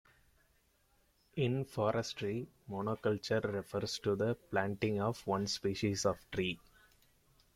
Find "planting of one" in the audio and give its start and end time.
4.49-5.45